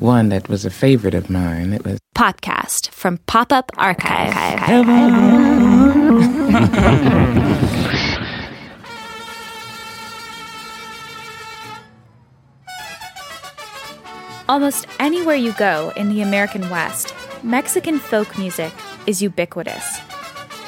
[0.00, 1.72] one that was a favorite of mine.
[1.72, 4.34] It was Popcast from Pop Up Archive.
[14.48, 17.14] Almost anywhere you go in the American West,
[17.44, 18.72] Mexican folk music
[19.06, 20.00] is ubiquitous.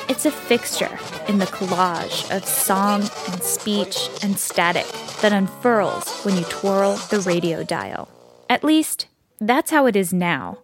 [0.09, 4.87] It's a fixture in the collage of song and speech and static
[5.21, 8.09] that unfurls when you twirl the radio dial.
[8.49, 9.07] At least,
[9.43, 10.59] that's how it is now.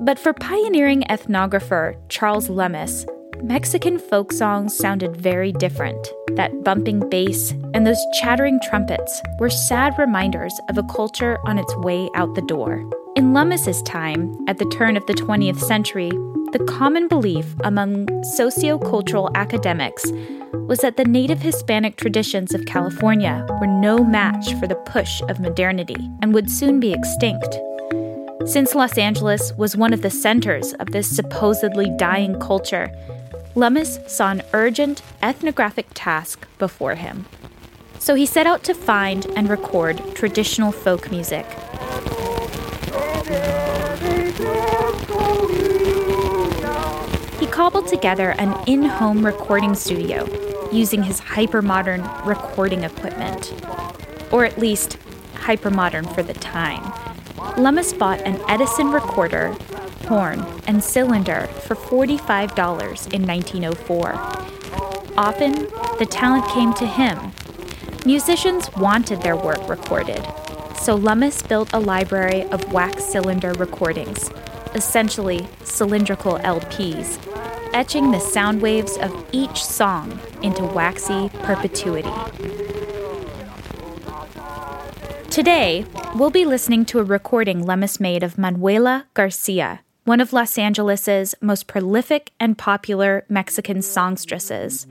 [0.00, 3.06] But for pioneering ethnographer Charles Lummis,
[3.42, 6.12] Mexican folk songs sounded very different.
[6.32, 11.76] That bumping bass and those chattering trumpets were sad reminders of a culture on its
[11.76, 12.88] way out the door.
[13.16, 16.10] In Lummis's time, at the turn of the 20th century,
[16.52, 20.10] the common belief among sociocultural academics
[20.52, 25.40] was that the native Hispanic traditions of California were no match for the push of
[25.40, 27.58] modernity and would soon be extinct.
[28.46, 32.90] Since Los Angeles was one of the centers of this supposedly dying culture,
[33.54, 37.24] Lummis saw an urgent ethnographic task before him.
[37.98, 41.46] So he set out to find and record traditional folk music.
[47.40, 50.28] He cobbled together an in home recording studio
[50.70, 53.54] using his hypermodern recording equipment.
[54.30, 54.98] Or at least,
[55.34, 57.13] hypermodern for the time.
[57.56, 59.56] Lummis bought an Edison recorder
[60.04, 64.12] horn, and cylinder for $45 in 1904.
[65.16, 65.52] Often,
[65.98, 67.32] the talent came to him.
[68.04, 70.22] Musicians wanted their work recorded,
[70.76, 74.30] so Lummis built a library of wax cylinder recordings,
[74.74, 77.18] essentially cylindrical LPs,
[77.72, 82.10] etching the sound waves of each song into waxy perpetuity.
[85.30, 90.56] Today, we'll be listening to a recording Lummis made of Manuela Garcia, one of Los
[90.58, 94.86] Angeles's most prolific and popular Mexican songstresses.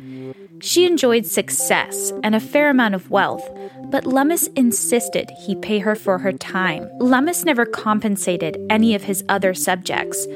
[0.59, 3.49] She enjoyed success and a fair amount of wealth,
[3.85, 6.89] but Lummis insisted he pay her for her time.
[6.99, 10.27] Lummis never compensated any of his other subjects,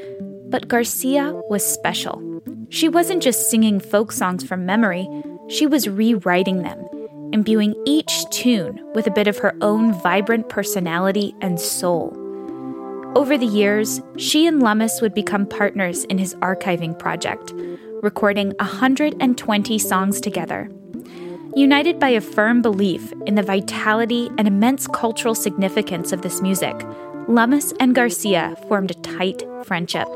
[0.48, 2.22] but Garcia was special.
[2.70, 5.06] She wasn't just singing folk songs from memory,
[5.48, 6.88] she was rewriting them,
[7.32, 12.16] imbuing each tune with a bit of her own vibrant personality and soul.
[13.14, 17.52] Over the years, she and Lummis would become partners in his archiving project,
[18.02, 20.70] recording 120 songs together.
[21.56, 26.76] United by a firm belief in the vitality and immense cultural significance of this music,
[27.26, 30.08] Lummis and Garcia formed a tight friendship.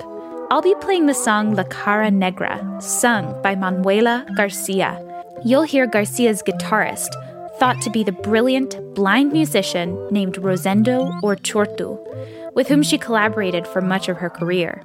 [0.51, 5.12] I'll be playing the song La Cara Negra, sung by Manuela Garcia.
[5.45, 7.11] You'll hear Garcia's guitarist,
[7.59, 13.81] thought to be the brilliant blind musician named Rosendo Uruchurtu, with whom she collaborated for
[13.81, 14.85] much of her career.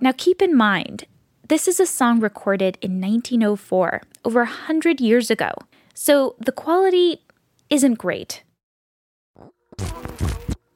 [0.00, 1.04] Now, keep in mind,
[1.46, 5.52] this is a song recorded in 1904, over a 100 years ago,
[5.94, 7.22] so the quality
[7.68, 8.42] isn't great.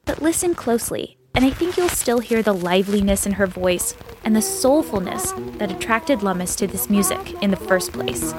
[0.05, 4.35] But listen closely, and I think you'll still hear the liveliness in her voice and
[4.37, 8.33] the soulfulness that attracted Lummis to this music in the first place.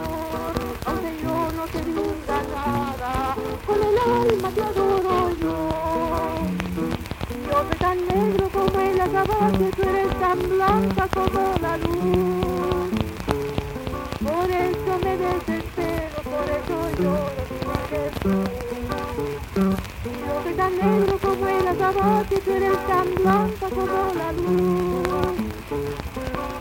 [20.56, 24.34] Tan Yo negro como el azabache, tú eres tan blanca como la.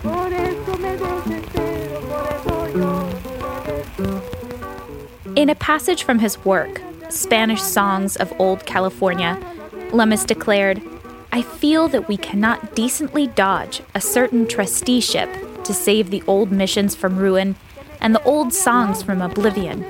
[0.02, 3.14] Por eso me desespero, por eso lloro
[5.36, 9.38] In a passage from his work, Spanish Songs of Old California,
[9.92, 10.80] Lummis declared,
[11.32, 15.28] I feel that we cannot decently dodge a certain trusteeship
[15.64, 17.56] to save the old missions from ruin
[18.00, 19.84] and the old songs from oblivion.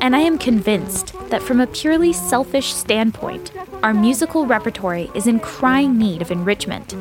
[0.00, 3.52] And I am convinced that from a purely selfish standpoint,
[3.82, 6.94] our musical repertory is in crying need of enrichment,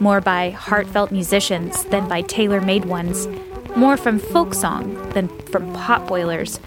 [0.00, 3.28] more by heartfelt musicians than by tailor made ones,
[3.76, 6.60] more from folk song than from pot boilers.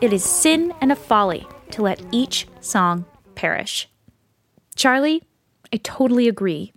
[0.00, 3.04] It is sin and a folly to let each song
[3.34, 3.88] perish.
[4.76, 5.22] Charlie,
[5.72, 6.72] I totally agree.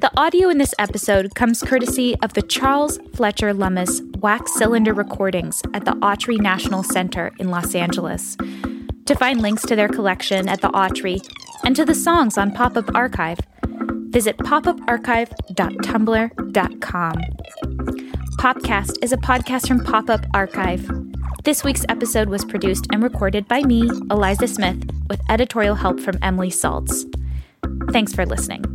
[0.00, 5.62] The audio in this episode comes courtesy of the Charles Fletcher Lummis wax cylinder recordings
[5.72, 8.36] at the Autry National Center in Los Angeles.
[9.06, 11.20] To find links to their collection at the Autry
[11.64, 13.38] and to the songs on Pop Up Archive,
[14.10, 17.14] visit popuparchive.tumblr.com.
[18.38, 20.88] Popcast is a podcast from Pop Up Archive.
[21.44, 26.16] This week's episode was produced and recorded by me, Eliza Smith, with editorial help from
[26.22, 27.04] Emily Saltz.
[27.92, 28.71] Thanks for listening.